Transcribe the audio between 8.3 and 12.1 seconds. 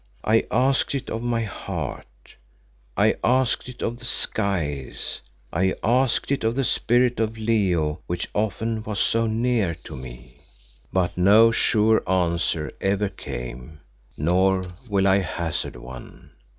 often was so near to me. But no sure